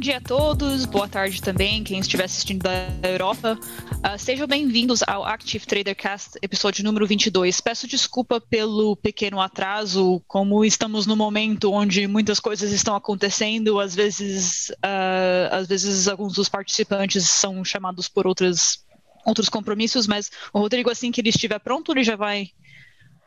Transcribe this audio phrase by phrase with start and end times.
[0.00, 3.58] Bom dia a todos, boa tarde também, quem estiver assistindo da Europa.
[3.96, 7.60] Uh, sejam bem-vindos ao Active Trader Cast, episódio número 22.
[7.60, 13.94] Peço desculpa pelo pequeno atraso, como estamos no momento onde muitas coisas estão acontecendo, às
[13.94, 18.82] vezes, uh, às vezes alguns dos participantes são chamados por outras,
[19.26, 22.44] outros compromissos, mas o Rodrigo, assim que ele estiver pronto, ele já vai,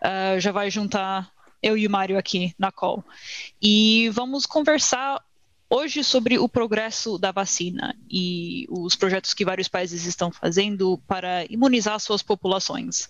[0.03, 1.29] uh, já vai juntar
[1.61, 3.05] eu e o Mário aqui na call.
[3.61, 5.21] E vamos conversar
[5.73, 11.45] hoje sobre o progresso da vacina e os projetos que vários países estão fazendo para
[11.49, 13.09] imunizar suas populações.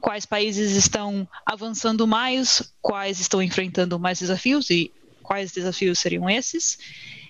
[0.00, 6.78] Quais países estão avançando mais, quais estão enfrentando mais desafios e quais desafios seriam esses?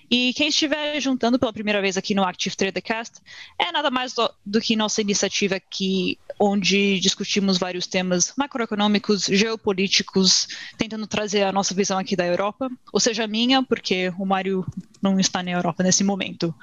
[0.09, 3.19] E quem estiver juntando pela primeira vez aqui no Active Trader Cast
[3.59, 10.47] é nada mais do, do, que nossa iniciativa aqui, onde discutimos vários temas macroeconômicos, geopolíticos,
[10.77, 14.65] tentando trazer a nossa visão aqui da Europa, ou seja, a minha, porque o Mário
[15.01, 16.55] não está na Europa nesse momento.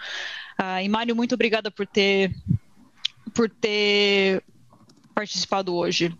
[0.58, 2.34] Uh, e Mário, muito obrigada por ter
[3.34, 4.42] por ter
[5.14, 6.14] participado hoje.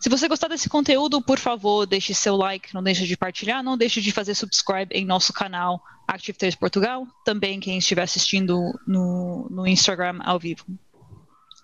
[0.00, 3.78] Se você gostar desse conteúdo, por favor, deixe seu like, não deixe de partilhar, não
[3.78, 9.46] deixe de fazer subscribe em nosso canal Active 3 Portugal, também quem estiver assistindo no,
[9.48, 10.64] no Instagram ao vivo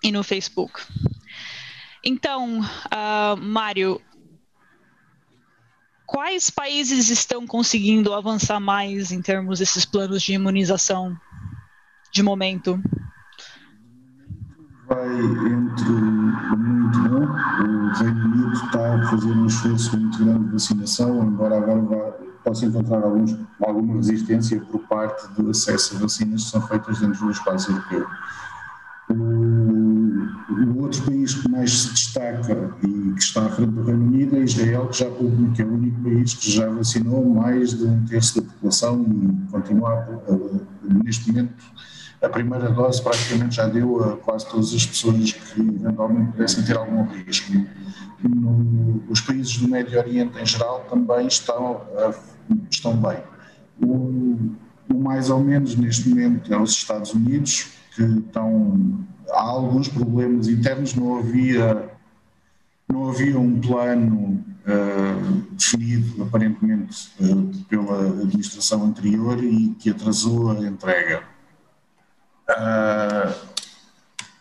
[0.01, 0.81] e no Facebook.
[2.03, 4.01] Então, uh, Mário,
[6.05, 11.15] quais países estão conseguindo avançar mais em termos desses planos de imunização
[12.13, 12.81] de momento?
[14.87, 17.25] Vai entre muito bom.
[17.25, 22.11] O Reino Unido está a fazer um esforço muito grande de vacinação, embora agora vá,
[22.43, 27.25] possa encontrar alguns, alguma resistência por parte do acesso a vacinas que são feitas dentro
[27.25, 28.07] do espaço europeu.
[29.09, 34.37] O, outro país que mais se destaca e que está à frente do Reino Unido
[34.37, 35.05] é Israel, que, já,
[35.55, 39.51] que é o único país que já vacinou mais de um terço da população e
[39.51, 41.53] continua, a, neste momento,
[42.21, 46.75] a primeira dose praticamente já deu a quase todas as pessoas que eventualmente pudessem ter
[46.77, 47.53] algum risco.
[48.23, 51.81] No, os países do Médio Oriente em geral também estão,
[52.69, 53.19] estão bem.
[53.79, 54.55] O,
[54.91, 59.05] o, mais ou menos neste momento é os Estados Unidos, que estão.
[59.29, 61.89] Há alguns problemas internos, não havia,
[62.87, 70.65] não havia um plano uh, definido, aparentemente, uh, pela administração anterior e que atrasou a
[70.65, 71.36] entrega
[72.49, 73.33] Uh,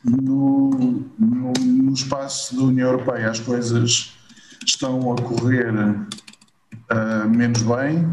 [0.05, 0.71] no,
[1.19, 4.17] no, no, espaço da União Europeia as coisas
[4.65, 8.05] estão a correr uh, menos bem.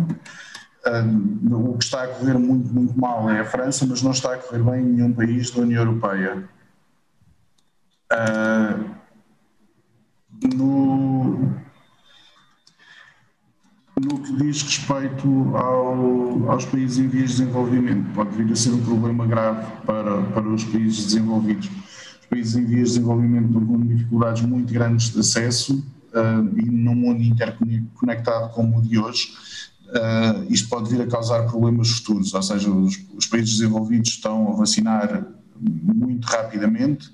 [0.85, 4.33] Uh, o que está a correr muito, muito mal é a França, mas não está
[4.33, 6.49] a correr bem em nenhum país da União Europeia.
[10.55, 11.62] no,
[14.01, 18.13] no que diz respeito ao, aos países em vias de desenvolvimento.
[18.13, 21.69] Pode vir a ser um problema grave para, para os países desenvolvidos.
[22.21, 26.65] Os países em vias de desenvolvimento estão com dificuldades muito grandes de acesso uh, e
[26.65, 29.33] num mundo interconectado como o de hoje,
[29.89, 34.51] uh, isto pode vir a causar problemas futuros, ou seja, os, os países desenvolvidos estão
[34.51, 35.23] a vacinar
[35.59, 37.11] muito rapidamente,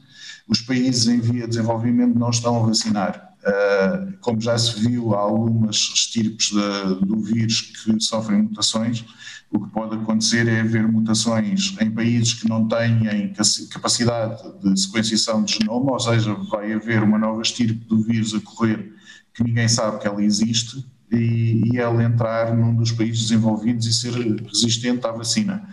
[0.50, 5.16] os países em via de desenvolvimento não estão a vacinar Uh, como já se viu,
[5.16, 9.06] há algumas estirpes de, do vírus que sofrem mutações.
[9.50, 13.34] O que pode acontecer é haver mutações em países que não têm
[13.72, 18.42] capacidade de sequenciação de genoma, ou seja, vai haver uma nova estirpe do vírus a
[18.42, 18.94] correr
[19.34, 23.94] que ninguém sabe que ela existe e, e ela entrar num dos países desenvolvidos e
[23.94, 25.68] ser resistente à vacina.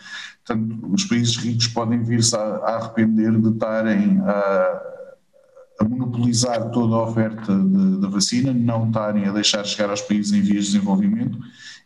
[0.46, 4.94] Portanto, os países ricos podem vir-se a, a arrepender de estarem a
[5.78, 7.54] a monopolizar toda a oferta
[8.00, 11.38] da vacina, não estarem a deixar chegar aos países em vias de desenvolvimento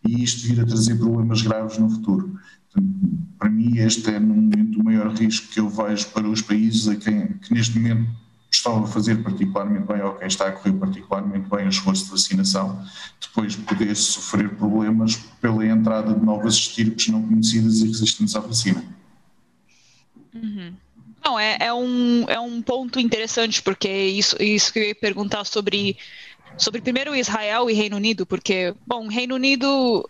[0.06, 2.38] e isto vir a trazer problemas graves no futuro.
[2.72, 2.94] Portanto,
[3.38, 6.86] para mim, este é, no momento, o maior risco que eu vejo para os países
[6.88, 8.08] a quem, que neste momento
[8.50, 12.10] estão a fazer particularmente bem ou quem está a correr particularmente bem o esforço de
[12.10, 12.84] vacinação,
[13.20, 18.40] depois de poder sofrer problemas pela entrada de novas estirpes não conhecidas e resistentes à
[18.40, 18.84] vacina.
[20.34, 20.74] Uhum.
[21.24, 25.44] Não, é, é, um, é um ponto interessante, porque isso, isso que eu ia perguntar
[25.44, 25.96] sobre,
[26.56, 30.08] sobre primeiro Israel e Reino Unido, porque, bom, Reino Unido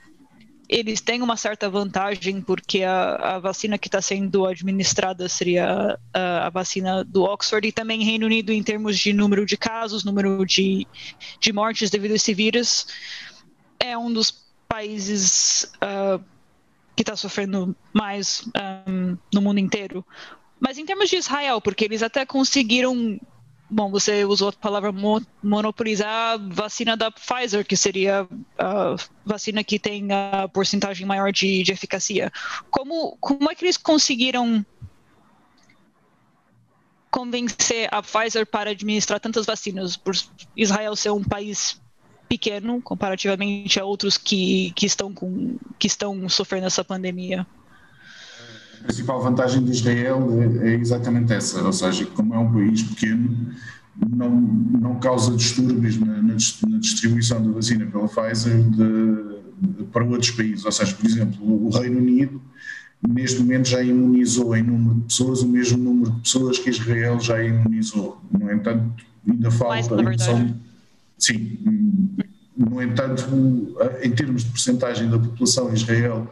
[0.71, 6.47] eles têm uma certa vantagem porque a, a vacina que está sendo administrada seria a,
[6.47, 10.47] a, vacina do Oxford e também Reino Unido em termos de número de casos, número
[10.47, 10.87] de,
[11.41, 12.87] de mortes devido a esse vírus,
[13.81, 16.23] é um dos países uh,
[16.95, 18.49] que está sofrendo mais
[18.87, 20.07] um, no mundo inteiro.
[20.61, 23.19] Mas em termos de Israel, porque eles até conseguiram
[23.71, 28.29] bom, você usou a palavra mo monopolizar a vacina da Pfizer, que seria
[28.59, 32.33] a vacina que tem a porcentagem maior de, de eficácia.
[32.71, 34.65] Como, como é que eles conseguiram
[37.11, 40.15] convencer a Pfizer para administrar tantas vacinas, por
[40.57, 41.81] Israel ser um país
[42.29, 47.47] pequeno comparativamente a outros que, que, estão, com, que estão sofrendo essa pandemia?
[48.81, 50.29] A principal vantagem de Israel
[50.63, 53.55] é, é exatamente essa, ou seja, como é um país pequeno,
[54.09, 56.37] não, não causa distúrbios na, na,
[56.69, 60.65] na distribuição da vacina pela Pfizer de, de, para outros países.
[60.65, 62.41] Ou seja, por exemplo, o Reino Unido
[63.07, 67.19] neste momento já imunizou em número de pessoas o mesmo número de pessoas que Israel
[67.21, 68.21] já imunizou.
[68.31, 70.19] No entanto, ainda falta.
[70.19, 70.55] São,
[71.19, 71.59] sim,
[72.57, 73.25] no entanto,
[74.03, 76.31] em termos de porcentagem da população, Israel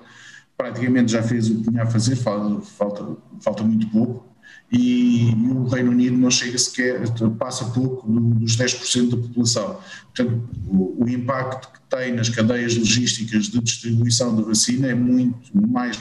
[0.59, 4.29] praticamente já fez o que tinha a fazer, falta, falta, muito pouco
[4.71, 7.01] e, o Reino Unido não chega sequer,
[7.39, 9.79] passa pouco dos 10% da população.
[10.15, 15.39] Portanto, o, o, impacto que tem nas cadeias logísticas de distribuição da vacina é muito,
[15.55, 15.99] mais,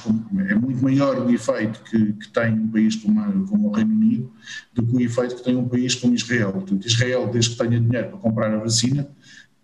[0.49, 4.33] é muito maior o efeito que, que tem um país como, como, o Reino Unido
[4.73, 6.51] do que o efeito que tem um país como Israel.
[6.51, 9.07] Portanto, Israel, desde que tenha dinheiro para comprar a vacina,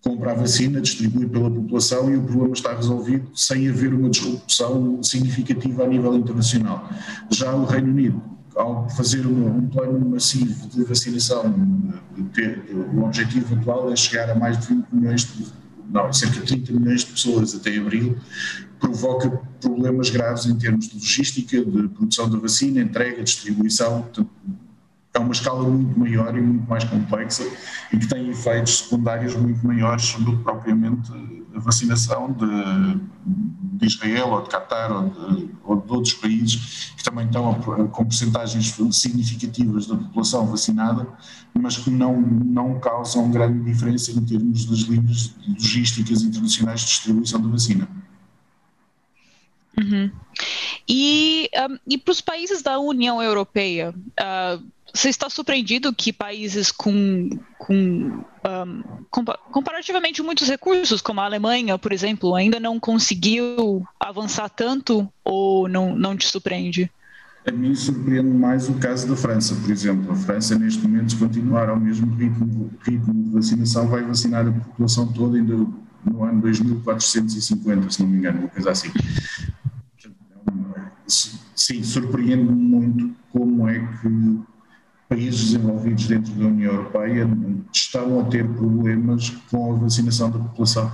[0.04, 5.02] compra a vacina, distribui pela população e o problema está resolvido sem haver uma disrupção
[5.02, 6.90] significativa a nível internacional.
[7.32, 8.22] Já o Reino Unido
[8.56, 11.44] ao fazer um, plano massivo de vacinação,
[12.94, 15.48] o objetivo atual é chegar a mais de 20 milhões, de,
[15.90, 18.18] não, cerca de 30 milhões de pessoas até abril,
[18.80, 19.30] provoca
[19.62, 24.06] problemas graves em termos de logística, de produção da vacina, entrega, distribuição,
[25.14, 27.44] é uma escala muito maior e muito mais complexa
[27.92, 31.12] e que tem efeitos secundários muito maiores do que propriamente
[31.56, 33.00] a vacinação de,
[33.78, 37.54] de Israel ou de Qatar ou de, ou de, outros países que também estão
[37.92, 41.08] com percentagens significativas da população vacinada,
[41.54, 47.40] mas que não, não causam grande diferença em termos das linhas logísticas internacionais de distribuição
[47.40, 47.88] da vacina.
[49.78, 50.12] Uhum.
[50.88, 54.64] E, um, e para os países da União Europeia, uh,
[54.94, 58.24] você está surpreendido que países com, com um,
[59.52, 65.96] comparativamente muitos recursos, como a Alemanha, por exemplo, ainda não conseguiu avançar tanto ou não,
[65.96, 66.92] não te surpreende?
[67.46, 70.12] A mim surpreende mais o caso da França, por exemplo.
[70.12, 74.52] A França, neste momento, se continuar ao mesmo ritmo, ritmo de vacinação, vai vacinar a
[74.52, 75.56] população toda ainda
[76.06, 78.92] no ano 2450, se não me engano, uma coisa assim.
[81.08, 84.40] Sim, surpreende-me muito como é que
[85.10, 87.28] países desenvolvidos dentro da União Europeia
[87.72, 90.92] estão a ter problemas com a vacinação da população.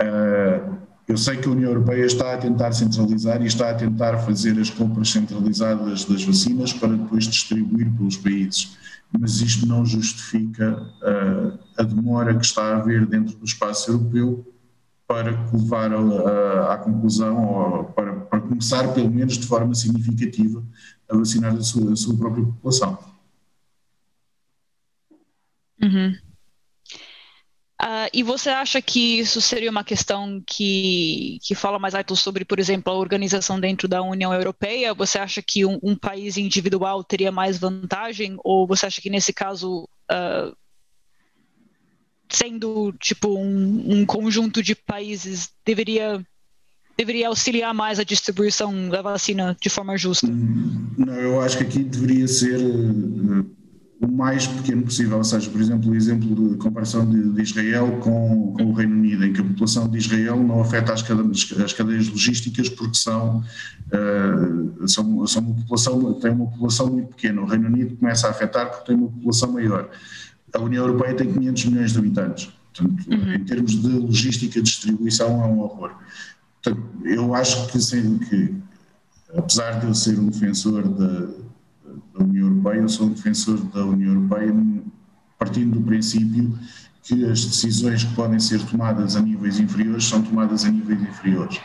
[0.00, 0.76] Uh,
[1.08, 4.58] eu sei que a União Europeia está a tentar centralizar e está a tentar fazer
[4.58, 8.76] as compras centralizadas das vacinas para depois distribuir pelos países,
[9.18, 14.46] mas isto não justifica uh, a demora que está a haver dentro do espaço europeu
[15.12, 20.64] para levar a, à conclusão, ou para, para, começar pelo menos de forma significativa
[21.06, 22.98] a vacinar a sua, a sua própria população.
[25.82, 26.16] Uhum.
[27.82, 32.44] Uh, e você acha que isso seria uma questão que, que fala mais alto sobre,
[32.44, 34.94] por exemplo, a organização dentro da União Europeia?
[34.94, 38.36] Você acha que um, um país individual teria mais vantagem?
[38.44, 40.56] Ou você acha que nesse caso, uh,
[42.36, 46.24] sendo tipo um, um, conjunto de países, deveria,
[46.96, 50.26] deveria auxiliar mais a distribuição da vacina de forma justa?
[50.26, 52.58] Não, eu acho que aqui deveria ser
[54.02, 58.00] o mais pequeno possível, ou seja, por exemplo, o exemplo de comparação de, de Israel
[58.00, 61.54] com, com, o Reino Unido, em que a população de Israel não afeta as cadeias,
[61.64, 67.42] as cadeias logísticas porque são, uh, são, são uma população, tem uma população muito pequena.
[67.42, 69.88] O Reino Unido começa a afetar porque tem uma população maior.
[70.54, 72.52] A União Europeia tem 500 milhões de habitantes.
[72.74, 73.34] Portanto, uhum.
[73.34, 75.92] em termos de logística e distribuição, é um horror.
[76.62, 78.54] Portanto, eu acho que, assim, que,
[79.36, 81.42] apesar de eu ser um defensor da
[82.14, 84.54] da União Europeia, eu sou um defensor da União Europeia
[85.38, 86.56] partindo do princípio
[87.02, 91.60] que as decisões que podem ser tomadas a níveis inferiores são tomadas a níveis inferiores.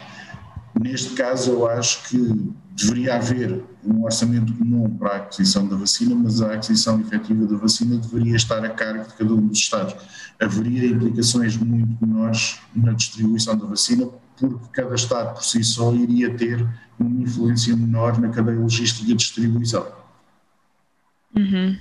[0.80, 6.14] Neste caso, eu acho que deveria haver um orçamento comum para a aquisição da vacina,
[6.14, 9.96] mas a aquisição efetiva da vacina deveria estar a cargo de cada um dos Estados.
[10.40, 14.08] Haveria implicações muito menores na distribuição da vacina,
[14.38, 16.68] porque cada Estado por si só iria ter
[17.00, 19.88] uma influência menor na cadeia logística de distribuição.
[21.36, 21.78] Uhum.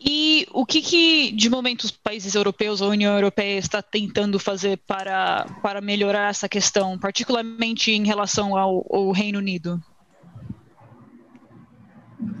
[0.00, 4.78] E o que, que, de momento, os países europeus, a União Europeia, está tentando fazer
[4.86, 9.80] para, para melhorar essa questão, particularmente em relação ao, ao Reino Unido?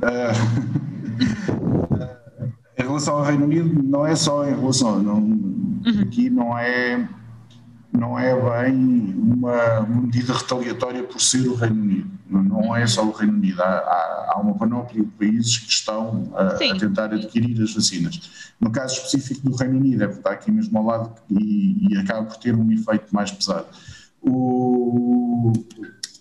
[0.02, 1.10] Uh,
[2.90, 6.00] relação ao Reino Unido, não é só em relação, não, uhum.
[6.02, 7.08] aqui não é
[7.92, 12.10] não é bem uma, medida retaliatória por ser o Reino Unido.
[12.30, 13.62] Não é só o Reino Unido.
[13.62, 18.52] Há, há uma panóplia de países que estão a, a, tentar adquirir as vacinas.
[18.60, 21.96] No caso específico do Reino Unido, é porque está aqui mesmo ao lado e, e
[21.98, 23.66] acaba por ter um efeito mais pesado.
[24.22, 25.52] O,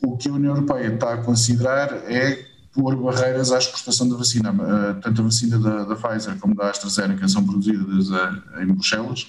[0.02, 4.54] o que a União Europeia está a considerar é pôr barreiras à exportação da vacina.
[5.02, 8.08] Tanto a vacina da, da Pfizer como da AstraZeneca são produzidas
[8.62, 9.28] em Bruxelas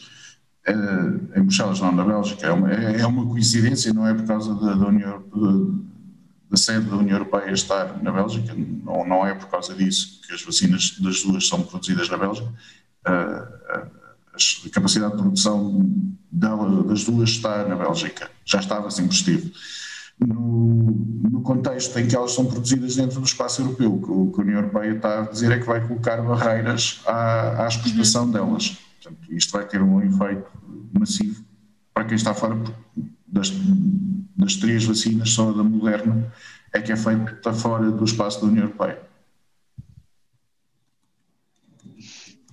[0.66, 4.26] é, em Bruxelas, não na Bélgica, é uma, é, é uma coincidência, não é por
[4.26, 5.22] causa da, da, União,
[6.50, 10.34] da sede da União Europeia estar na Bélgica, não, não é por causa disso que
[10.34, 12.52] as vacinas das duas são produzidas na Bélgica.
[13.04, 15.88] A capacidade de produção
[16.30, 19.52] dela, das duas está na Bélgica, já estava sempre estive.
[20.18, 20.90] No,
[21.30, 24.58] no, contexto em que elas são produzidas dentro do espaço europeu, o que a União
[24.58, 28.30] Europeia está a dizer é que vai colocar barreiras à, à exportação uhum.
[28.30, 30.46] delas Portanto, isto vai ter um efeito
[30.98, 31.42] massivo
[31.94, 32.56] para quem está fora
[33.26, 33.50] das,
[34.40, 36.32] das três vacinas, só a da Moderna
[36.72, 39.00] é que é feita fora do espaço da União Europeia.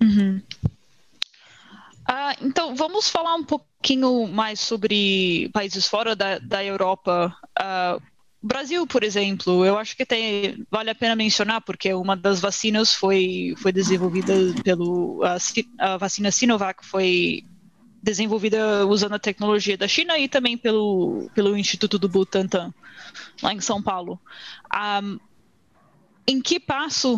[0.02, 0.40] Uhum.
[2.06, 7.36] Ah, então, vamos falar um pouquinho mais sobre países fora da, da Europa.
[7.58, 7.98] Ah,
[8.40, 12.94] Brasil, por exemplo, eu acho que tem, vale a pena mencionar, porque uma das vacinas
[12.94, 15.20] foi, foi desenvolvida pelo.
[15.24, 15.36] A,
[15.78, 17.42] a vacina Sinovac foi
[18.02, 22.72] desenvolvida usando a tecnologia da China e também pelo, pelo Instituto do Butantan,
[23.42, 24.14] lá em São Paulo.
[24.14, 24.18] Um,
[24.70, 25.16] ah,
[26.26, 27.16] em que passo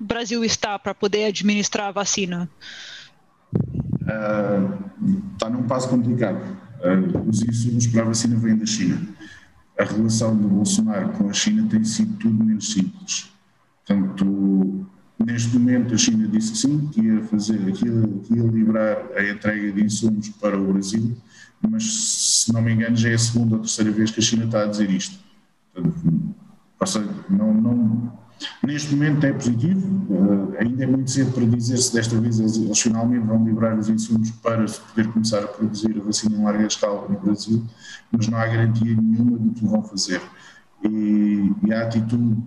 [0.00, 2.48] o Brasil está para poder administrar a vacina?
[4.02, 6.40] Uh, está num passo complicado.
[6.80, 9.14] Uh, os insumos para a vacina vêm da China
[9.80, 13.30] a relação do Bolsonaro com a China tem sido tudo menos simples.
[13.86, 14.79] Portanto,
[15.24, 19.72] neste momento a China disse sim, que ia fazer aquilo, que ia liberar a entrega
[19.72, 21.16] de insumos para o Brasil,
[21.68, 24.44] mas se não me engano já é a segunda ou terceira vez que a China
[24.44, 25.18] está a dizer isto.
[26.78, 28.12] Portanto, não, não,
[28.62, 32.56] Neste momento é positivo, uh, ainda é muito cedo para dizer se desta vez eles,
[32.56, 36.42] eles, finalmente vão liberar os insumos para se poder começar a produzir a vacina em
[36.42, 37.62] larga escala no Brasil,
[38.10, 40.22] mas não há garantia nenhuma do que vão fazer.
[40.82, 42.42] E, e a atitude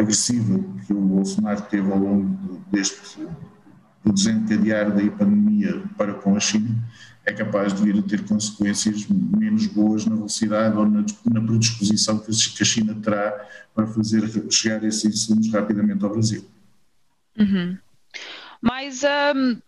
[0.00, 3.26] agressiva que o Bolsonaro teve ao longo deste
[4.04, 6.74] do desencadear da pandemia para com a China
[7.24, 12.18] é capaz de vir a ter consequências menos boas na velocidade ou na, na predisposição
[12.18, 16.44] que a China terá para fazer chegar esses insumos rapidamente ao Brasil.
[17.38, 17.76] Uhum.
[18.60, 19.60] Mas um,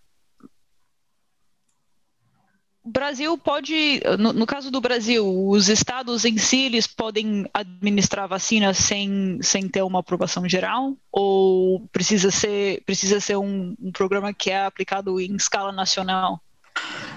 [2.84, 8.74] Brasil pode, no, no, caso do Brasil, os estados em si eles podem administrar vacina
[8.74, 10.96] sem, sem ter uma aprovação geral?
[11.12, 16.40] Ou precisa ser, precisa ser um, um programa que é aplicado em escala nacional?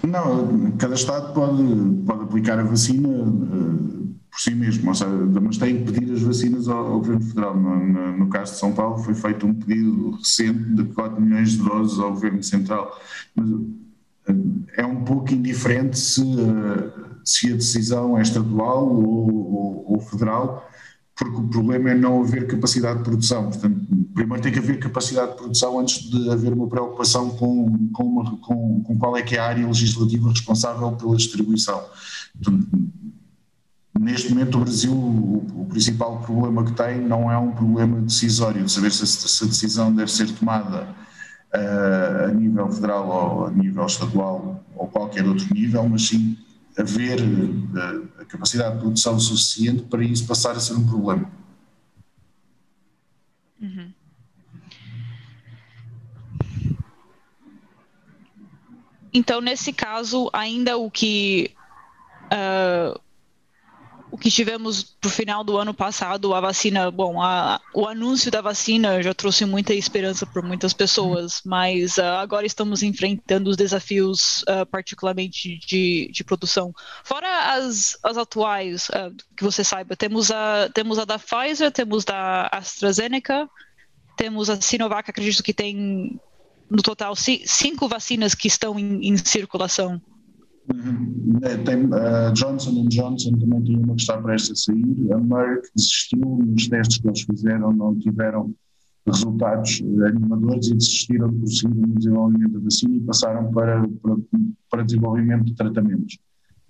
[0.04, 1.64] Não, cada Estado pode,
[2.06, 5.10] pode aplicar a vacina uh, por si mesmo, ou seja,
[5.42, 7.58] mas tem que pedir as vacinas ao, ao Governo Federal.
[7.58, 11.54] No, no, no, caso de São Paulo, foi feito um pedido recente de 4 milhões
[11.54, 13.00] de doses ao Governo Central.
[13.34, 13.50] Mas
[14.78, 16.92] é um pouco indiferente se, uh,
[17.24, 20.70] se a decisão é estadual ou, ou, ou federal
[21.16, 23.50] porque o problema é não haver capacidade de produção.
[23.50, 23.80] Portanto,
[24.14, 28.38] primeiro tem que haver capacidade de produção antes de haver uma preocupação com, com, uma,
[28.40, 31.82] com, com qual é que é a área legislativa responsável pela distribuição.
[32.34, 32.68] Portanto,
[33.98, 38.72] neste momento o Brasil, o, principal problema que tem não é um problema decisório, de
[38.72, 40.88] saber se, se a decisão deve ser tomada
[41.56, 46.38] a nível federal ou a nível estadual ou qualquer outro nível, mas sim
[46.78, 51.30] haver uh, a capacidade de produção suficiente para isso passar a ser um problema.
[53.62, 53.92] Uhum.
[59.14, 61.52] Então, nesse caso, ainda o que
[62.26, 63.00] uh,
[64.26, 68.42] que tivemos para o final do ano passado, a vacina, bom, a, o anúncio da
[68.42, 74.42] vacina já trouxe muita esperança para muitas pessoas, mas uh, agora estamos enfrentando os desafios,
[74.50, 76.74] uh, particularmente de, de produção.
[77.04, 82.04] Fora as, as atuais, uh, que você saiba, temos a, temos a da Pfizer, temos
[82.04, 83.48] da AstraZeneca,
[84.18, 86.20] temos a Sinovac, acredito que tem
[86.68, 90.02] no total cinco vacinas que estão em, em circulação.
[90.74, 91.40] Uhum.
[91.44, 95.14] É, tem, a Johnson Johnson também tem uma que está prestes a sair.
[95.14, 98.54] A Merck desistiu nos testes que eles fizeram, não tiveram
[99.06, 104.16] resultados animadores e desistiram de prosseguir no desenvolvimento da vacina e passaram para, para,
[104.72, 106.18] para desenvolvimento de tratamentos.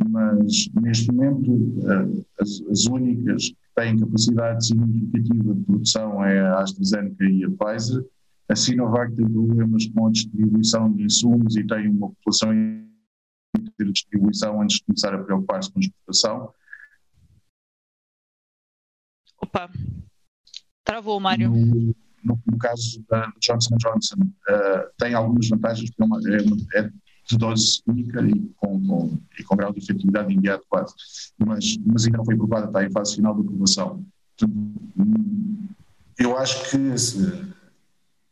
[0.09, 6.59] Mas, neste momento, eh, as, as únicas que têm capacidade significativa de produção é a
[6.59, 8.03] AstraZeneca e a Pfizer,
[8.49, 12.53] A Sinovac tem problemas com a distribuição de insumos e tem uma população
[13.57, 16.53] de distribuição antes de começar a preocupar-se com a exportação.
[19.41, 19.69] Opa,
[20.83, 21.49] travou, Mário.
[21.49, 26.19] No, no, no caso da Johnson Johnson, uh, tem algumas vantagens, porque é, uma,
[26.73, 26.91] é, é
[27.27, 30.93] de dose única e com, com, e com grau de efetividade imediato quase,
[31.39, 34.05] mas, mas ainda não foi aprovada, está em fase final de aprovação.
[36.17, 36.77] Eu acho que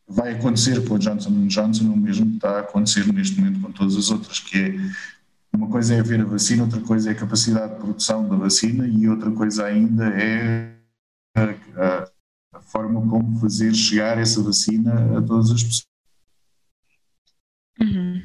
[0.08, 3.72] vai acontecer com a Johnson Johnson o mesmo que está a acontecer neste momento com
[3.72, 4.76] todas as outras, que é
[5.56, 8.88] uma coisa é haver a vacina, outra coisa é a capacidade de produção da vacina
[8.88, 10.76] e outra coisa ainda é
[11.36, 12.12] a, a,
[12.54, 15.88] a forma como fazer chegar essa vacina a todas as pessoas.
[17.80, 18.22] Uhum.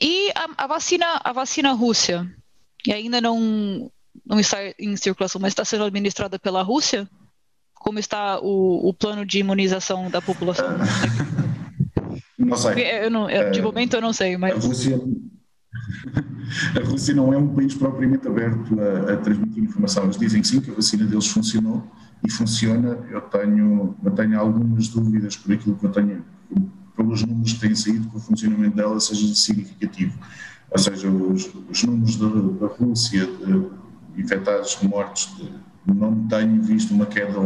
[0.00, 2.30] E a, a, vacina, a vacina Rússia,
[2.86, 3.90] e ainda não,
[4.24, 7.08] não está em circulação, mas está sendo administrada pela Rússia?
[7.74, 10.66] Como está o, o plano de imunização da população?
[12.44, 13.04] Não sei.
[13.04, 14.52] Eu não, eu, de momento eu não sei, mas.
[14.52, 15.00] A Rússia,
[16.76, 20.04] a Rússia não é um país propriamente aberto a, a, transmitir informação.
[20.04, 21.90] Eles dizem sim que a vacina deles funcionou
[22.26, 22.98] e funciona.
[23.10, 26.24] Eu tenho, eu tenho algumas dúvidas por aquilo que eu tenho,
[26.96, 30.18] pelos números que têm saído, que o funcionamento dela seja significativo.
[30.70, 35.50] Ou seja, os, os números da, da Rússia de infectados, de mortes, de,
[35.92, 37.38] não tenho visto uma queda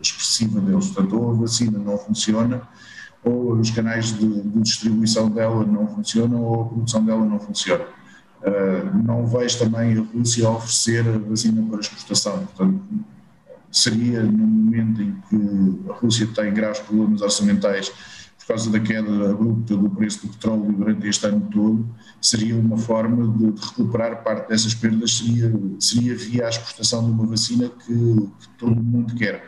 [0.00, 0.88] expressiva deles.
[0.88, 2.62] Portanto, ou a vacina não funciona,
[3.24, 7.84] ou os canais de, de distribuição dela não funcionam, ou a produção dela não funciona.
[8.42, 12.46] Uh, não vejo também a Rússia oferecer a vacina para exportação.
[12.46, 12.80] Portanto,
[13.72, 17.90] seria no momento em que a Rússia tem graves problemas orçamentais
[18.44, 21.88] por causa da queda abrupta do preço do petróleo durante este ano todo,
[22.20, 27.10] seria uma forma de, de recuperar parte dessas perdas, seria, seria via a exportação de
[27.10, 29.42] uma vacina que, que todo mundo quer.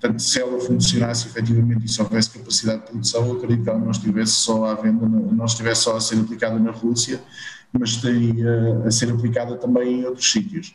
[0.00, 3.78] Portanto, se ela funcionasse efetivamente e se houvesse capacidade de produção, eu acredito que ela
[3.78, 7.20] não estivesse só à venda, não estivesse só a ser aplicada na Rússia,
[7.70, 10.74] mas estaria a ser aplicada também em outros sítios.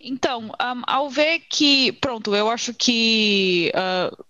[0.00, 4.24] Então, um, ao ver que, pronto, eu acho que uh,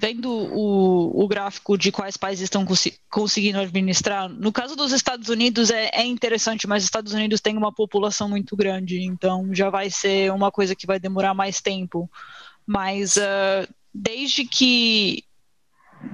[0.00, 5.28] vendo o, o gráfico de quais países estão cons conseguindo administrar, no caso dos Estados
[5.28, 9.70] Unidos é, é, interessante, mas os Estados Unidos tem uma população muito grande, então já
[9.70, 12.08] vai ser uma coisa que vai demorar mais tempo.
[12.66, 15.24] Mas uh, desde que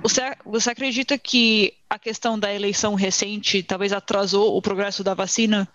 [0.02, 5.68] você, você acredita que a questão da eleição recente talvez atrasou o progresso da vacina?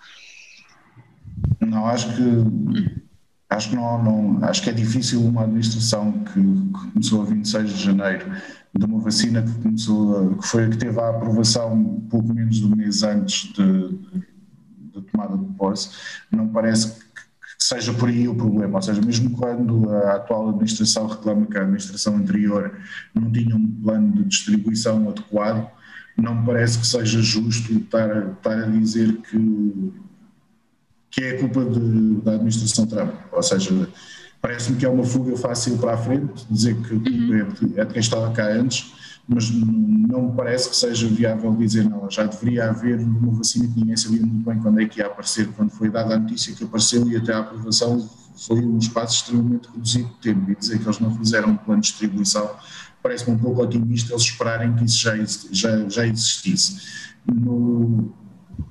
[1.60, 3.09] Não, acho que
[3.50, 7.70] acho que não, não, acho que é difícil uma administração que, que, começou a 26
[7.70, 8.32] de janeiro
[8.78, 12.76] de uma vacina que começou que foi que teve a aprovação pouco menos de um
[12.76, 13.52] mês antes
[14.94, 15.90] da tomada de posse
[16.32, 20.50] não parece que, que seja por aí o problema, ou seja, mesmo quando a atual
[20.50, 22.80] administração reclama que a administração anterior
[23.14, 25.70] não tinha um plano de distribuição adequado,
[26.18, 29.94] não me parece que seja justo estar, estar a dizer que
[31.12, 33.13] que é a culpa de, da administração Trump.
[33.32, 33.89] Ou seja,
[34.41, 37.34] parece-me que é uma fuga fácil para a frente, dizer que uhum.
[37.34, 38.93] é, de, é de quem estava cá antes,
[39.28, 43.80] mas não me parece que seja viável dizer não, já deveria haver uma vacina que
[43.80, 46.63] ninguém sabia muito bem quando é que ia aparecer, quando foi dada a notícia que
[46.63, 50.86] apareceu e até a aprovação foi um espaço extremamente reduzido de tempo e dizer que
[50.86, 52.50] eles não fizeram um plano de distribuição
[53.02, 55.15] parece-me um pouco otimista eles esperarem que isso já,
[55.52, 56.78] já, já existisse.
[57.26, 58.13] No,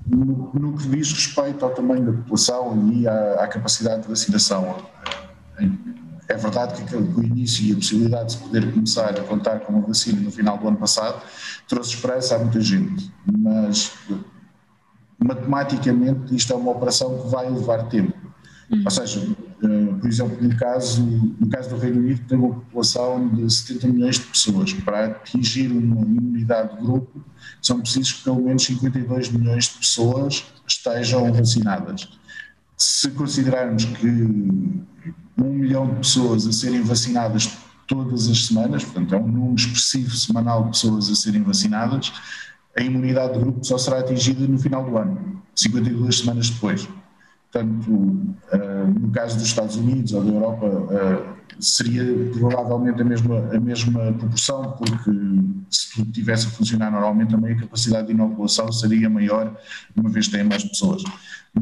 [0.06, 4.76] no, no, que diz respeito ao tamanho da população e à, à capacidade de vacinação.
[6.28, 9.72] É verdade que, o início e a possibilidade de se poder começar a contar com
[9.72, 11.22] uma vacina no final do ano passado
[11.66, 13.92] trouxe esperança a muita gente, mas
[15.18, 18.16] matematicamente isto é uma operação que vai levar tempo.
[18.70, 18.82] Uhum.
[18.84, 23.28] Ou seja, eh, por exemplo, no caso, no caso do Reino Unido, tem uma população
[23.28, 24.72] de 70 milhões de pessoas.
[24.72, 27.24] Para atingir uma imunidade de grupo,
[27.60, 32.08] são precisos que pelo menos 52 milhões de pessoas estejam vacinadas.
[32.76, 37.50] Se considerarmos que um milhão de pessoas a serem vacinadas
[37.88, 42.12] todas as semanas, portanto é um número expressivo semanal de pessoas a serem vacinadas,
[42.76, 46.88] a imunidade de grupo só será atingida no final do ano, 52 semanas depois.
[47.50, 52.04] Portanto, eh, no caso dos Estados Unidos ou da Europa, eh, seria
[52.38, 55.10] provavelmente a mesma, a mesma proporção, porque
[55.70, 59.56] se tudo tivesse a funcionar normalmente, também a capacidade de inoculação seria maior,
[59.96, 61.02] uma vez que tem mais pessoas.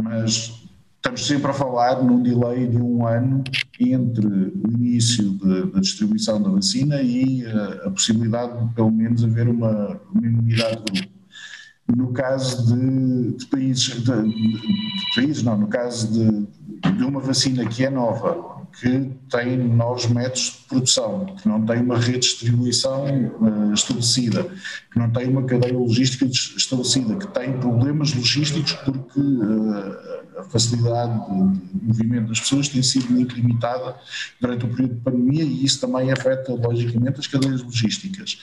[0.03, 0.53] Mas
[0.97, 3.45] estamos sempre a falar num delay de um ano
[3.79, 5.33] entre o início
[5.73, 10.27] da distribuição da vacina e a, eh, a possibilidade de, pelo menos, haver uma, uma
[10.27, 11.16] imunidade de grupo.
[11.95, 17.85] No caso de, de países, de, de, países não, no caso de, uma vacina que
[17.85, 23.05] é nova, que tem novos métodos de produção, que não tem uma rede de distribuição
[23.41, 24.45] uh, estabelecida,
[24.93, 31.13] que não tem uma cadeia logística estabelecida, que tem problemas logísticos porque uh, a facilidade
[31.73, 33.97] de movimento das pessoas tem sido muito limitada
[34.41, 38.39] durante o período de pandemia e isso também afeta logicamente as cadeias logísticas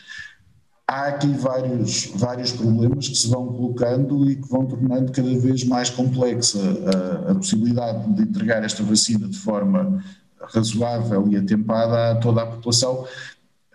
[0.88, 5.64] há aqui vários, vários problemas que se vão colocando e que vão tornando cada vez
[5.64, 10.04] mais complexa a, a possibilidade de entregar esta vacina de forma
[10.42, 13.08] razoável e atempada a toda a população,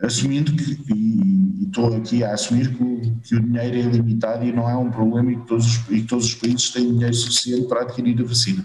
[0.02, 4.44] assumindo que, e, e estou aqui a assumir que o, que o, dinheiro é ilimitado
[4.44, 7.14] e não é um problema e que todos os, e todos os países têm dinheiro
[7.14, 8.64] suficiente para adquirir a vacina.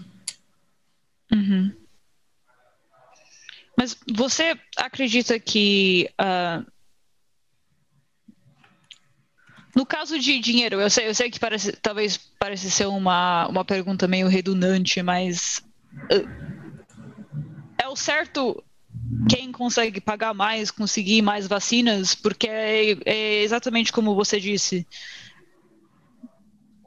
[1.31, 1.71] Uhum.
[3.77, 6.65] Mas você acredita que uh,
[9.75, 13.65] no caso de dinheiro, eu sei, eu sei que parece, talvez parece ser uma, uma
[13.65, 15.63] pergunta meio redundante, mas
[16.11, 16.29] uh,
[17.81, 18.63] é o certo
[19.27, 24.85] quem consegue pagar mais, conseguir mais vacinas, porque é, é exatamente como você disse.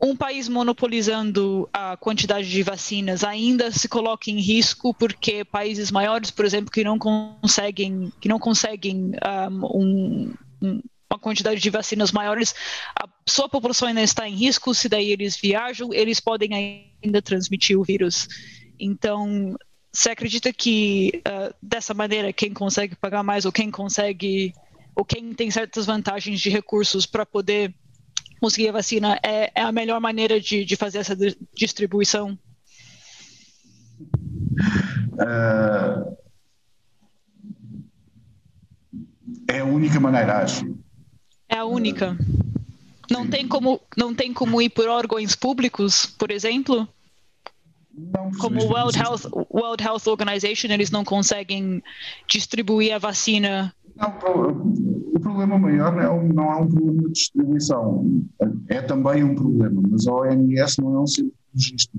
[0.00, 6.30] Um país monopolizando a quantidade de vacinas ainda se coloca em risco porque países maiores,
[6.30, 9.12] por exemplo, que não conseguem, que não conseguem
[9.74, 10.82] um, um
[11.16, 12.54] uma quantidade de vacinas maiores,
[12.94, 17.78] a sua população ainda está em risco, se daí eles viajam, eles podem ainda transmitir
[17.78, 18.28] o vírus.
[18.78, 19.56] Então,
[19.92, 24.52] você acredita que uh, dessa maneira quem consegue pagar mais ou quem consegue
[24.94, 27.74] ou quem tem certas vantagens de recursos para poder
[28.40, 31.16] conseguir a vacina é, é a melhor maneira de, de fazer essa
[31.54, 32.38] distribuição?
[35.12, 36.16] Uh,
[39.48, 40.76] é a única maneira, acho.
[41.48, 42.16] É a única.
[43.10, 46.88] Não tem como, não tem como ir por órgãos públicos, por exemplo?
[47.96, 51.82] Não, como o World Health, World Health Organization, eles não conseguem
[52.28, 53.72] distribuir a vacina.
[53.96, 54.08] Não,
[55.14, 58.22] o problema maior não é, um, não é um problema de distribuição.
[58.68, 61.98] É também um problema, mas a OMS não é um centro logístico.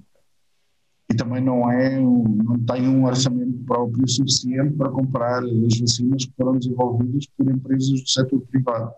[1.09, 6.33] E também não, é, não tem um orçamento próprio suficiente para comprar as vacinas que
[6.37, 8.91] foram desenvolvidas por empresas do setor privado.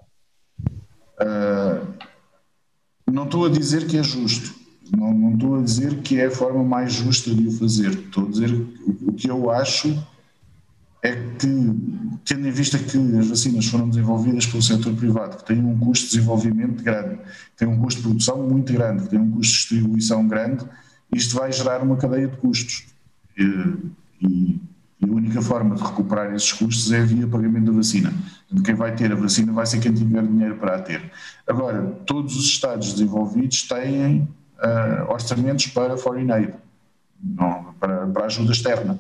[1.22, 1.88] Uh,
[3.12, 4.56] não estou a dizer que é justo,
[4.96, 7.90] não, não, estou a dizer que é a forma mais justa de o fazer.
[7.90, 8.52] Estou a dizer
[9.02, 10.02] o que eu acho
[11.02, 11.48] é que,
[12.26, 16.06] tendo em vista que as vacinas foram desenvolvidas pelo setor privado, que tem um custo
[16.06, 19.54] de desenvolvimento grande, que tem um custo de produção muito grande, que tem um custo
[19.54, 20.66] de distribuição grande,
[21.14, 22.86] isto vai gerar uma cadeia de custos.
[23.38, 23.78] E,
[24.22, 24.60] e
[25.02, 28.14] e a única forma de recuperar esses custos é via pagamento da vacina.
[28.64, 31.12] Quem vai ter a vacina vai ser quem tiver dinheiro para a ter.
[31.48, 36.54] Agora, todos os Estados desenvolvidos têm uh, orçamentos para foreign aid,
[37.24, 39.00] não, para, para ajuda externa.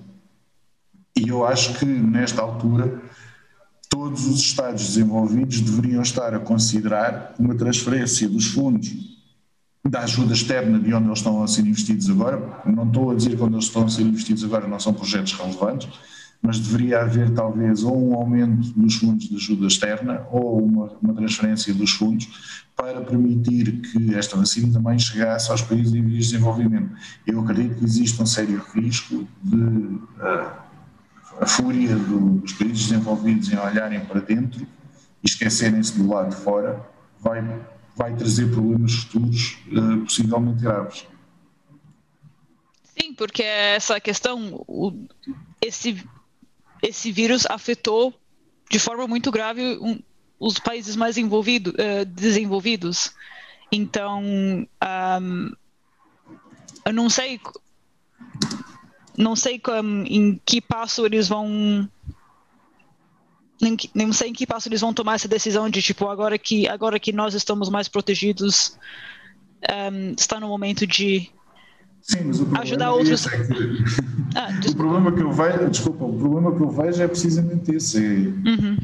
[1.17, 3.01] E eu acho que, nesta altura,
[3.89, 9.19] todos os Estados desenvolvidos deveriam estar a considerar uma transferência dos fundos
[9.83, 12.61] da ajuda externa de onde eles estão a ser investidos agora.
[12.65, 15.33] Não estou a dizer que onde eles estão a ser investidos agora não são projetos
[15.33, 15.89] relevantes,
[16.41, 21.13] mas deveria haver talvez ou um aumento dos fundos de ajuda externa ou uma, uma
[21.13, 26.31] transferência dos fundos para permitir que esta vacina também chegasse aos países em vias de
[26.31, 26.91] desenvolvimento.
[27.27, 30.51] Eu acredito que existe um sério risco de uh,
[31.41, 36.37] a fúria do, dos países desenvolvidos em olharem para dentro e esquecerem-se do lado de
[36.37, 36.81] fora
[37.21, 37.43] vai
[37.99, 41.05] vai trazer problemas futuros uh, possivelmente graves.
[42.97, 44.93] Sim, porque essa questão, o,
[45.61, 46.01] esse,
[46.81, 48.13] esse vírus afetou
[48.69, 49.99] de forma muito grave um,
[50.39, 53.13] os países mais envolvido, uh, desenvolvidos.
[53.71, 55.51] Então, um,
[56.85, 57.39] eu não sei,
[59.17, 61.89] não sei como, em que passo eles vão
[63.61, 66.67] nem, nem sei em que passo eles vão tomar essa decisão de tipo agora que
[66.67, 68.77] agora que nós estamos mais protegidos
[69.91, 71.29] um, está no momento de
[72.01, 73.27] Sim, ajudar é outros.
[73.27, 73.53] É que...
[74.35, 77.97] ah, o problema que eu vejo, desculpa, o problema que eu vejo é precisamente esse.
[77.97, 78.77] É, uhum.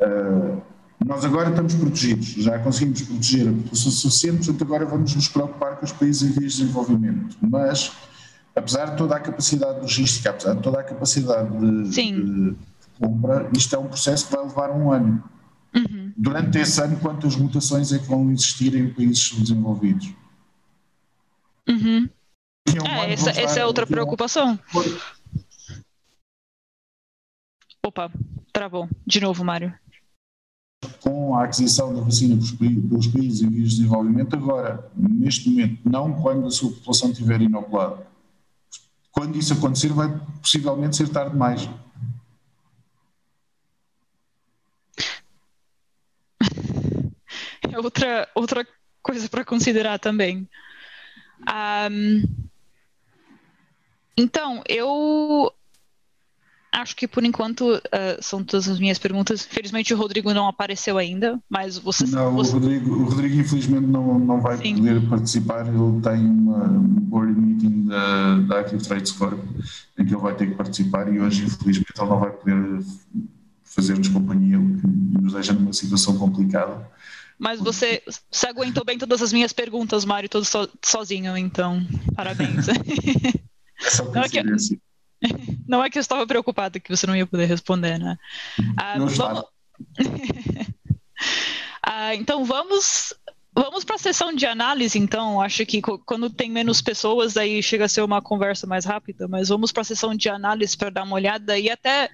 [0.00, 0.62] uh,
[1.04, 5.76] nós agora estamos protegidos, já conseguimos proteger a população suficiente, portanto agora vamos nos preocupar
[5.76, 7.36] com os países em vias de desenvolvimento.
[7.42, 7.92] Mas,
[8.56, 12.56] apesar de toda a capacidade logística, apesar de toda a capacidade de, de
[12.98, 15.22] compra, isto é um processo que vai levar um ano.
[15.74, 16.12] Uhum.
[16.16, 20.14] Durante esse ano, quantas mutações é que vão existir em países subdesenvolvidos?
[21.68, 22.08] Uhum.
[22.68, 24.58] É, essa, essa é outra preocupação.
[27.84, 28.10] Opa,
[28.52, 28.88] travou.
[29.06, 29.74] De novo, Mário.
[31.00, 36.22] Com a aquisição da vacina pelos países em vias de desenvolvimento, agora, neste momento, não
[36.22, 38.14] quando a sua população estiver inoculada
[39.14, 40.08] quando isso acontecer, vai
[40.40, 41.68] possivelmente ser tarde demais.
[47.72, 48.66] É outra, outra
[49.02, 50.48] coisa para considerar também.
[51.40, 52.22] Um,
[54.16, 55.52] então, eu
[56.74, 57.80] acho que por enquanto uh,
[58.20, 59.46] são todas as minhas perguntas.
[59.50, 62.04] Infelizmente o Rodrigo não apareceu ainda, mas você.
[62.06, 62.50] Não, você...
[62.50, 64.76] O, Rodrigo, o Rodrigo infelizmente não, não vai Sim.
[64.76, 65.66] poder participar.
[65.66, 69.38] Ele tem uma, um board meeting da, da Active Trade Score
[69.98, 72.84] em que ele vai ter que participar e hoje infelizmente ele não vai poder
[73.62, 74.86] fazer-nos companhia, o que
[75.20, 76.88] nos deixa numa situação complicada.
[77.36, 78.00] Mas você,
[78.30, 82.66] você aguentou bem todas as minhas perguntas, Mário, todo so, sozinho, então parabéns.
[84.12, 84.42] Não, é que,
[85.66, 88.16] não é que eu estava preocupado que você não ia poder responder, né?
[88.76, 89.44] Ah, não vamos...
[91.82, 93.14] ah, então vamos
[93.56, 95.40] Vamos para a sessão de análise, então.
[95.40, 99.48] Acho que quando tem menos pessoas, aí chega a ser uma conversa mais rápida, mas
[99.48, 102.10] vamos para a sessão de análise para dar uma olhada e até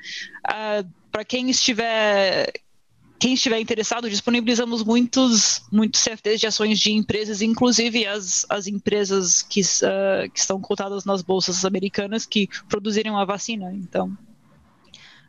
[0.47, 2.53] uh, para quem estiver
[3.21, 9.43] quem estiver interessado, disponibilizamos muitos, muitos CFDs de ações de empresas, inclusive as, as empresas
[9.43, 13.75] que, uh, que estão cotadas nas bolsas americanas que produzirem uma vacina.
[13.75, 14.17] Então,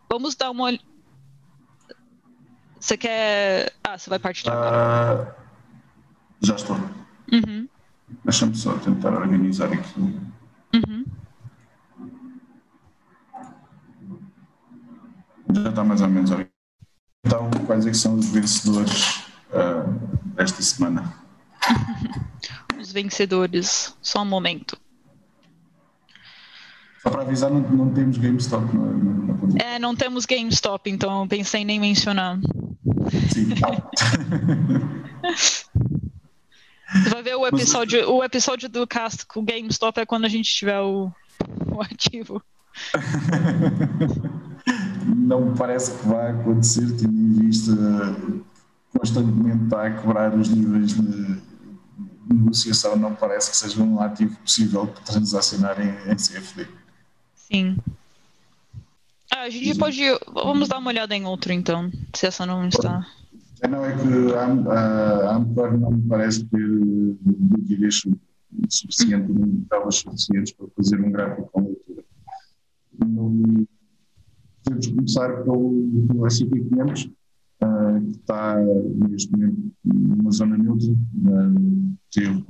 [0.10, 0.71] vamos dar uma.
[2.80, 3.73] Você quer.
[3.84, 5.36] Ah, você vai partilhar agora.
[6.41, 6.77] Uh, já estou.
[7.30, 7.67] Uhum.
[8.23, 9.99] Deixa-me só tentar organizar aqui.
[9.99, 11.06] Uhum.
[15.54, 16.50] Já está mais ou menos organizado.
[17.31, 19.89] Então, quais é são os vencedores uh,
[20.35, 21.15] desta semana?
[22.77, 24.77] os vencedores, só um momento.
[27.01, 28.75] Só para avisar, não, não temos GameStop.
[28.75, 32.37] Não, é, não temos GameStop, então pensei em nem mencionar.
[33.33, 33.89] Sim, tá.
[36.91, 38.09] Você vai ver o episódio, Mas...
[38.09, 41.09] o episódio do cast com o GameStop é quando a gente tiver o,
[41.71, 42.43] o ativo.
[45.05, 47.71] não me parece que vai acontecer, tendo em vista
[48.97, 51.41] constantemente está a quebrar os níveis de
[52.29, 56.67] negociação, não parece que seja um ativo possível para transacionar em, em CFD.
[57.35, 57.77] Sim.
[59.31, 59.79] Ah, a gente Sim.
[59.79, 60.01] pode.
[60.27, 63.07] Vamos dar uma olhada em outro então, se essa não está.
[63.61, 68.03] É, não, é que a Ampar não me parece ter liquidez
[68.69, 72.03] suficiente, não provas suficientes para fazer um gráfico com leitura.
[72.99, 73.67] No,
[74.63, 77.12] podemos começar pelo, pelo S&P500,
[77.63, 78.56] uh, que está
[79.10, 82.45] neste momento numa zona neutra, uh, teve,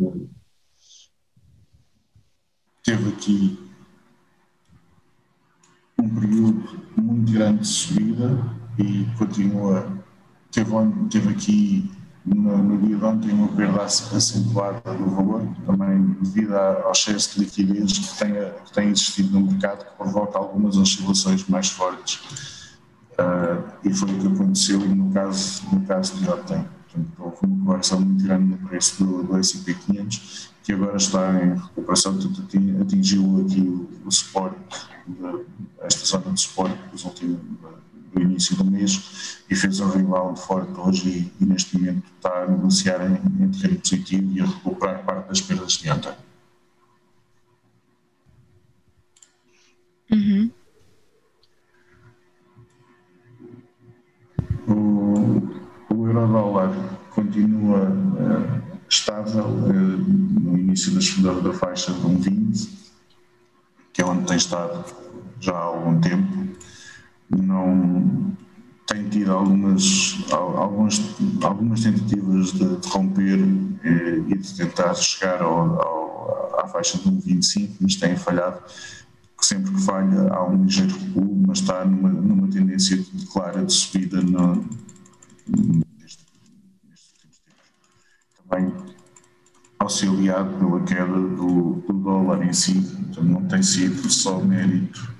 [2.83, 3.59] teve aqui
[5.99, 6.63] um período
[6.97, 8.29] muito grande de subida
[8.77, 10.03] e continua,
[10.51, 10.71] teve,
[11.09, 16.91] teve aqui no, no, dia de ontem uma perda acentuada do valor, também devido ao
[16.91, 18.33] excesso de liquidez que tem,
[18.65, 22.71] que tem existido no mercado, que provoca algumas oscilações mais fortes.
[23.13, 26.65] Uh, e foi o que aconteceu no caso, no caso de ontem.
[26.91, 31.43] Portanto, houve uma correção muito grande no preço do, do S&P 500, que agora está
[31.43, 32.17] em recuperação,
[32.81, 34.57] atingiu aqui o, o suporte,
[35.81, 37.39] esta zona de suporte dos últimos
[38.13, 42.43] no início do mês e fez um rebound forte hoje e, e, neste momento está
[42.43, 46.13] a negociar em, em terreno positivo e a recuperar parte das perdas de ontem.
[50.11, 50.51] Uhum.
[54.67, 56.71] O, o euro-dólar
[57.09, 60.91] continua uh, estável uh, no início
[61.23, 62.69] da, da faixa de 1,20,
[63.93, 64.85] que é onde tem estado
[65.39, 66.41] já há algum tempo
[67.37, 68.35] não
[68.91, 71.01] tem tido algumas, algumas,
[71.41, 73.39] algumas tentativas de, de romper
[73.83, 78.61] eh, e de tentar chegar ao, ao, à faixa de 1,25, mas tem falhado.
[79.39, 84.21] Sempre que falha há um ligeiro recuo, mas está numa, numa tendência clara de subida
[84.21, 84.55] no,
[85.99, 87.45] nestes, últimos tempos.
[88.47, 88.73] Também
[89.79, 95.11] auxiliado pela queda do, do dólar em si, então não tem sido só mérito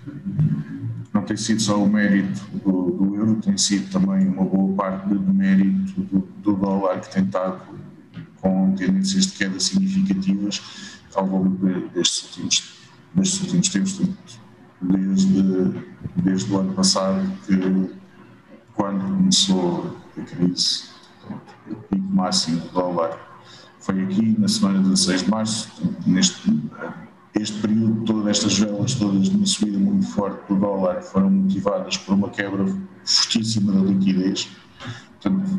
[1.21, 5.07] não tem sido só o mérito do, do euro, tem sido também uma boa parte
[5.09, 7.61] do mérito do, do dólar que tem estado
[8.41, 10.61] com tendências de queda significativas
[11.13, 12.73] ao longo de, destes, últimos,
[13.13, 14.39] destes últimos tempos,
[14.81, 15.83] desde,
[16.15, 17.91] desde o ano passado, que
[18.73, 20.85] quando começou a crise,
[21.69, 23.15] o pico máximo do dólar
[23.79, 25.69] foi aqui na semana de 16 de março,
[26.07, 26.49] neste
[27.33, 31.97] este período todo, estas velas todas de uma subida muito forte do dólar foram motivadas
[31.97, 32.65] por uma quebra
[33.05, 34.49] fortíssima da liquidez.
[35.21, 35.49] Portanto,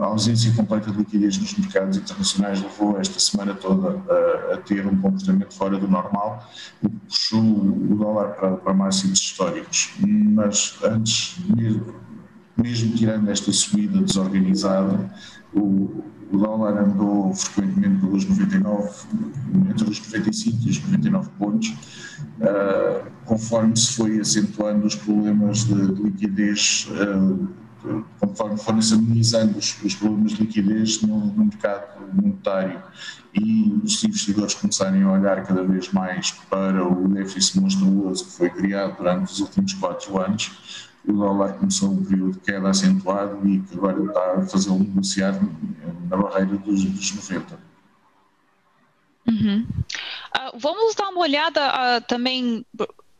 [0.00, 4.86] a ausência completa de liquidez nos mercados internacionais levou esta semana toda a, a ter
[4.86, 6.48] um comportamento fora do normal
[6.82, 9.92] e puxou o dólar para, para máximos históricos.
[9.98, 11.94] Mas antes, mesmo,
[12.56, 15.12] mesmo tirando esta subida desorganizada,
[15.54, 18.90] o, o dólar andou frequentemente pelos 99,
[19.70, 21.68] entre os 95 e os 99 pontos,
[22.40, 27.48] uh, conforme se foi acentuando os problemas de, de liquidez uh,
[28.18, 32.82] conforme foram-se amenizando os, os, problemas de liquidez no, no, mercado monetário
[33.32, 38.50] e os investidores começarem a olhar cada vez mais para o déficit monstruoso que foi
[38.50, 43.60] criado durante os últimos quatro anos, o dólar começou um período de queda acentuado e
[43.60, 45.38] que agora está a fazê-lo negociar
[46.08, 47.58] na barreira dos, dos 90.
[49.26, 49.66] Uhum.
[50.36, 52.64] Uh, vamos dar uma olhada uh, também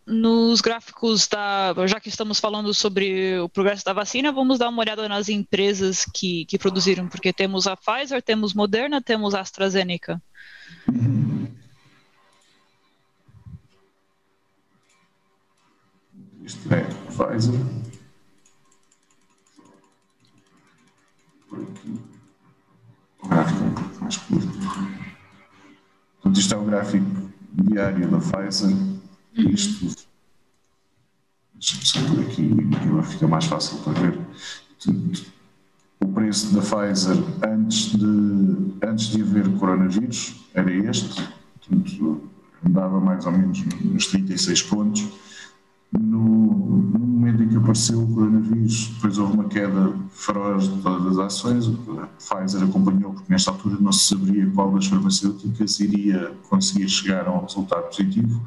[0.07, 1.75] nos gráficos da.
[1.87, 6.07] Já que estamos falando sobre o progresso da vacina, vamos dar uma olhada nas empresas
[6.07, 10.21] que, que produziram, porque temos a Pfizer, temos Moderna, temos a AstraZeneca.
[16.49, 17.61] Isto é Pfizer.
[21.47, 22.01] Por aqui.
[23.23, 24.49] O gráfico é um pouco mais curto.
[26.15, 28.71] Portanto, isto é o gráfico diário da Pfizer
[29.35, 29.95] isto.
[31.53, 34.19] Deixa-me só por aqui, que fica mais fácil para ver.
[36.01, 41.23] O preço da Pfizer antes de, antes de haver coronavírus era este,
[41.61, 42.31] portanto,
[42.65, 45.28] andava mais ou menos nos 36 pontos.
[45.91, 51.19] No, no, momento em que apareceu o coronavírus, depois houve uma queda feroz de todas
[51.19, 51.67] as ações.
[51.67, 57.27] A Pfizer acompanhou, porque nesta altura não se sabia qual das farmacêuticas iria conseguir chegar
[57.27, 58.43] a um resultado positivo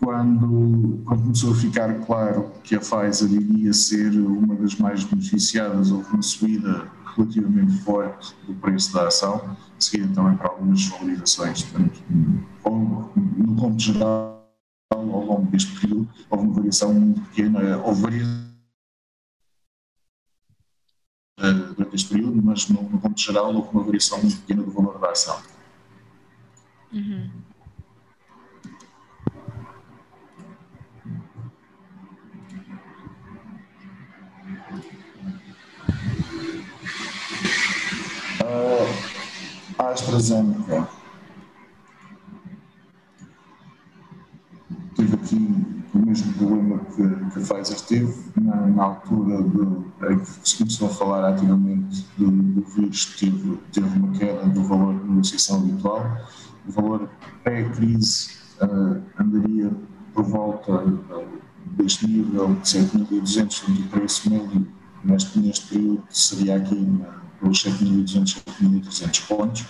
[0.00, 5.90] quando, quando, começou a ficar claro que a Pfizer iria ser uma das mais beneficiadas,
[5.90, 11.62] houve uma subida relativamente forte do preço da ação, seguida também para algumas desvalorizações.
[11.62, 14.35] Portanto, no cômputo geral,
[14.92, 18.46] ao longo deste período, houve uma variação muito pequena, houve variação
[21.40, 24.70] eh, durante este período, mas no, no cômputo geral houve uma variação muito pequena do
[24.70, 25.42] valor da ação.
[26.92, 27.30] Uhum.
[39.78, 40.88] a AstraZeneca
[45.26, 45.54] aqui
[45.92, 50.58] o mesmo problema que, que a Pfizer teve na, na altura de, em que se
[50.58, 55.58] começou a falar ativamente do, do vírus, teve, teve uma queda do valor de negociação
[55.58, 56.04] habitual.
[56.68, 57.08] O valor
[57.42, 58.30] pré-crise
[58.62, 59.72] uh, andaria
[60.14, 61.24] por volta uh,
[61.76, 64.66] deste nível de 7.200 de preço médio,
[65.04, 69.66] neste, neste período seria aqui na pelos 7.200, 7.300 pontos.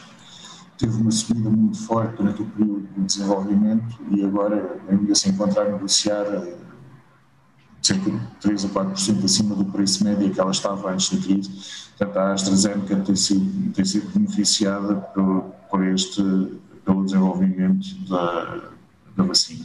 [0.79, 5.63] Teve uma subida muito forte durante o período de desenvolvimento e agora ainda se encontra
[5.63, 6.57] a negociar eh,
[7.83, 11.51] cerca de 3 a 4% acima do preço médio que ela estava antes da crise.
[11.97, 16.23] Portanto, a AstraZeneca tem sido, tem sido beneficiada por, por este,
[16.85, 18.71] pelo desenvolvimento da,
[19.17, 19.65] da vacina.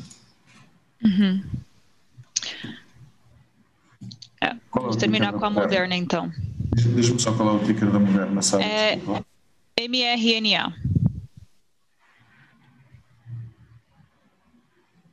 [1.04, 1.44] Uhum.
[4.40, 6.32] É, vamos terminar com a Moderna, então.
[6.96, 8.64] Deixa-me só falar o ticker da Moderna, sabe?
[8.64, 9.00] É
[9.88, 10.74] mRNA.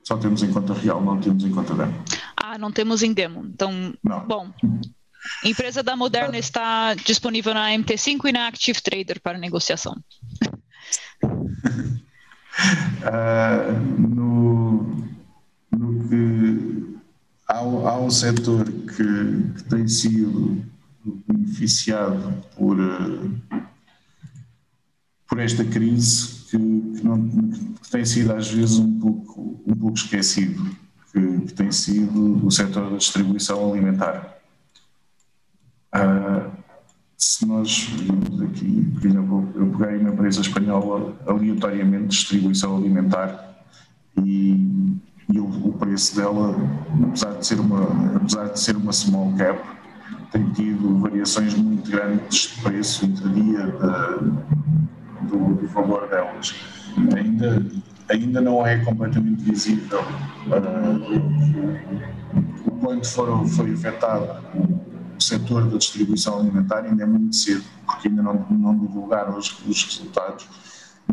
[0.09, 1.92] Só temos em conta real, não temos em conta demo.
[2.35, 3.44] Ah, não temos em demo.
[3.44, 4.27] Então, não.
[4.27, 4.51] bom.
[5.44, 6.38] A empresa da Moderna ah.
[6.38, 10.03] está disponível na MT5 e na Active Trader para negociação.
[11.23, 11.29] uh,
[14.01, 15.05] no,
[15.77, 16.97] no que
[17.47, 20.64] há, há um setor que, que tem sido
[21.27, 23.59] beneficiado por, eh,
[25.29, 29.97] por esta crise que, que, não, que, tem sido às vezes um pouco, um pouco
[29.97, 30.65] esquecido,
[31.13, 34.39] que, que tem sido o setor da distribuição alimentar.
[35.95, 36.51] Uh,
[37.17, 43.64] se nós vimos aqui, por exemplo, eu peguei uma empresa espanhola aleatoriamente de distribuição alimentar
[44.25, 44.97] e,
[45.33, 46.55] e o, o, preço dela,
[47.09, 49.61] apesar de ser uma, apesar de ser uma small cap,
[50.31, 53.75] tem tido variações muito grandes de preço intradia
[55.29, 56.55] do, do valor delas.
[57.16, 57.64] Ainda,
[58.09, 61.09] ainda não é completamente visível uh,
[62.66, 64.26] o quanto foram, foi afetado
[64.57, 69.51] o setor da distribuição alimentar, ainda é muito cedo, porque ainda não, não divulgaram os,
[69.66, 70.49] os resultados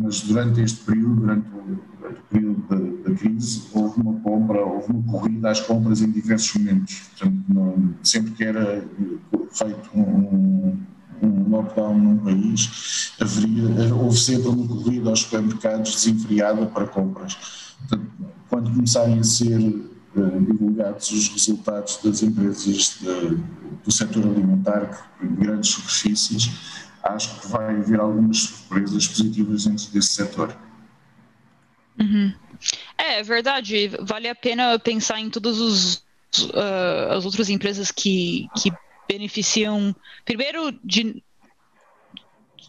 [0.00, 4.92] mas durante este período, durante o, durante o período da, crise, houve uma compra, houve
[4.92, 7.00] uma corrida às compras em diversos momentos.
[7.00, 8.84] Portanto, não, sempre que era
[9.52, 10.76] feito um,
[11.22, 17.34] um, lockdown num país, haveria, houve sempre uma corrida aos supermercados desenfreada para compras.
[17.78, 18.10] Portanto,
[18.48, 23.36] quando começarem a ser uh, divulgados os resultados das empresas de,
[23.84, 26.50] do setor alimentar, grandes superfícies,
[27.02, 30.56] acho que vai haver algumas surpresas positivas dentro desse setor.
[31.98, 32.32] Uhum.
[32.98, 33.88] É, é verdade.
[34.00, 35.94] Vale a pena pensar em todas os,
[36.50, 38.72] uh, as outras empresas que, que
[39.08, 39.94] beneficiam,
[40.24, 41.22] primeiro, de,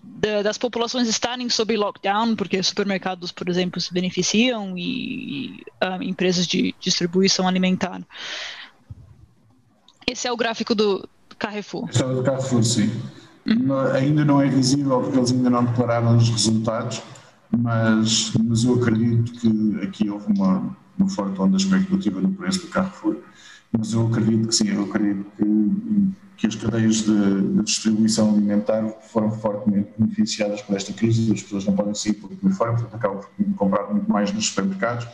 [0.04, 6.02] de, das populações estarem sob lockdown, porque supermercados, por exemplo, se beneficiam e, e uh,
[6.02, 8.02] empresas de distribuição alimentar.
[10.06, 11.08] Esse é o gráfico do
[11.38, 11.90] Carrefour.
[11.90, 12.90] Esse é o do Carrefour, sim.
[13.94, 17.02] Ainda não é visível porque eles ainda não declararam os resultados,
[17.50, 22.68] mas, mas eu acredito que aqui houve uma, uma forte onda especulativa no preço do
[22.68, 23.18] Carrefour,
[23.72, 25.44] mas eu acredito que sim, eu acredito que,
[26.38, 31.66] que as cadeias de, de distribuição alimentar foram fortemente beneficiadas por esta crise, as pessoas
[31.66, 35.08] não podem sair por fora, portanto acabam por comprar muito mais nos supermercados,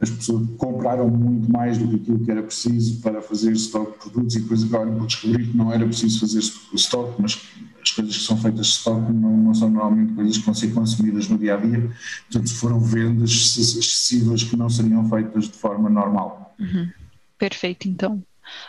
[0.00, 3.98] as pessoas compraram muito mais do que aquilo que era preciso para fazer estoque de
[3.98, 6.38] produtos e depois acabaram por descobrir que não era preciso fazer
[6.72, 7.42] estoque, mas
[7.82, 10.72] as coisas que são feitas de estoque não, não, são normalmente coisas que vão ser
[10.72, 11.90] consumidas no dia a dia,
[12.30, 16.54] portanto foram vendas excessivas que não seriam feitas de forma normal.
[16.58, 16.88] Uhum.
[17.36, 18.22] Perfeito, então.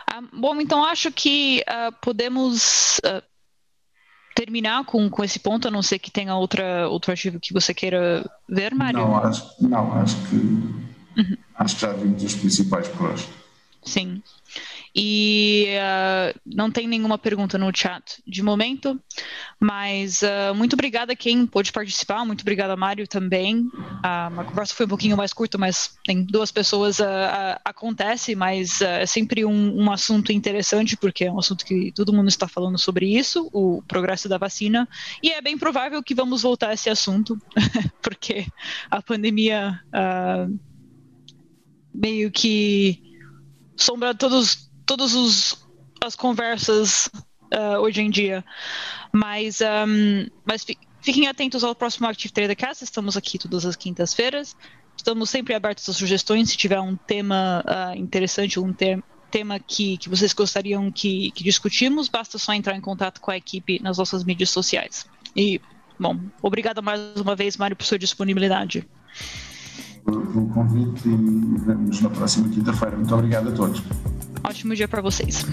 [0.08, 3.24] Ah, bom, então acho que uh, podemos uh,
[4.36, 7.74] terminar com, com esse ponto, a não ser que tenha outra, outro artigo que você
[7.74, 9.00] queira ver, Mário.
[9.00, 10.82] Não, acho, não, acho que
[11.18, 11.38] Uhum.
[11.56, 13.28] Acho que já vimos os principais por hoje.
[13.84, 14.22] Sim.
[14.94, 19.00] E uh, não tem nenhuma pergunta no chat de momento,
[19.58, 23.60] mas uh, muito obrigada a quem pôde participar, muito obrigada, Mário, também.
[23.60, 27.00] Uh, a conversa foi um pouquinho mais curta, mas tem duas pessoas,
[27.64, 32.28] acontece, mas é sempre um, um, assunto interessante, porque é um assunto que todo mundo
[32.28, 34.88] está falando sobre isso, o progresso da vacina,
[35.24, 37.40] e é bem provável que vamos voltar a esse assunto,
[38.02, 38.46] porque
[38.90, 39.80] a pandemia
[41.94, 43.02] meio que
[43.76, 45.58] sombra todos todos os
[46.04, 47.10] as conversas
[47.54, 48.44] uh, hoje em dia.
[49.14, 50.66] Mas, um, mas
[51.00, 52.84] fiquem atentos ao próximo Active Trader Cast.
[52.84, 54.54] Estamos aqui todas as quintas-feiras.
[54.98, 56.50] Estamos sempre abertos a sugestões.
[56.50, 61.42] Se tiver um tema uh, interessante, um te tema que, que vocês gostariam que, que
[61.42, 65.06] discutimos, basta só entrar em contato com a equipe nas nossas mídias sociais.
[65.34, 65.62] E,
[65.98, 68.86] bom, obrigada mais uma vez, Mário, por sua disponibilidade
[70.04, 72.98] pelo convite e vemos na próxima quinta-feira.
[72.98, 73.84] Muito obrigado a todos.
[74.44, 75.46] Ótimo dia para vocês.